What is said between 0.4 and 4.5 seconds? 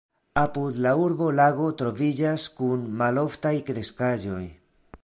Apud la urbo lago troviĝas kun maloftaj kreskaĵoj.